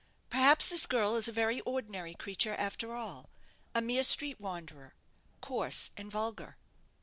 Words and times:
"Perhaps 0.31 0.69
this 0.71 0.87
girl 0.87 1.15
is 1.15 1.27
a 1.27 1.31
very 1.31 1.61
ordinary 1.61 2.15
creature 2.15 2.55
after 2.55 2.93
all 2.95 3.29
a 3.75 3.83
mere 3.83 4.01
street 4.01 4.39
wanderer, 4.39 4.95
coarse 5.41 5.91
and 5.95 6.09
vulgar." 6.11 6.57